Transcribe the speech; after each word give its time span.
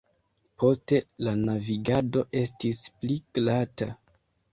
Poste 0.61 1.01
la 1.27 1.33
navigado 1.41 2.23
estis 2.41 2.81
pli 3.03 3.19
glata. 3.39 3.89